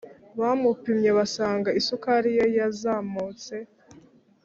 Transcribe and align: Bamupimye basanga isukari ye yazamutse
Bamupimye 0.39 1.09
basanga 1.17 1.69
isukari 1.79 2.31
ye 2.37 2.45
yazamutse 2.57 3.55